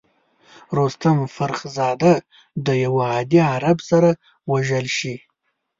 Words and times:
رستم 0.77 1.17
فرخ 1.35 1.59
زاد 1.77 2.01
د 2.65 2.67
یوه 2.83 3.03
عادي 3.13 3.39
عرب 3.53 3.77
سره 3.89 4.09
وژل 4.51 4.85
شي. 4.97 5.15